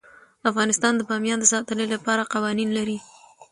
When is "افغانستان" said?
0.49-0.93